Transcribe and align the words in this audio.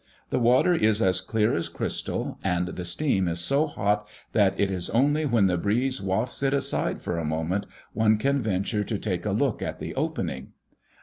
The 0.31 0.39
water 0.39 0.73
is 0.73 0.99
as 0.99 1.21
clear 1.21 1.53
as 1.53 1.69
crystal, 1.69 2.39
and 2.43 2.69
the 2.69 2.85
steam 2.85 3.27
is 3.27 3.39
so 3.39 3.67
hot 3.67 4.07
that 4.31 4.59
it 4.59 4.71
is 4.71 4.89
only 4.89 5.27
when 5.27 5.45
the 5.45 5.57
breeze 5.59 6.01
wafts 6.01 6.41
it 6.41 6.55
aside 6.55 7.03
for 7.03 7.19
a 7.19 7.23
moment 7.23 7.67
one 7.93 8.17
can 8.17 8.41
venture 8.41 8.83
to 8.83 8.97
take 8.97 9.27
a 9.27 9.31
look 9.31 9.61
at 9.61 9.77
the 9.77 9.93
opening." 9.93 10.53